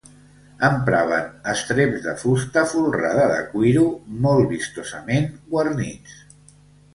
Empraven 0.67 1.27
estreps 1.51 1.99
de 2.05 2.15
fusta 2.21 2.63
folrada 2.71 3.27
de 3.33 3.37
cuiro, 3.51 3.85
molt 4.25 4.51
vistosament 4.55 5.29
guarnits. 5.53 6.19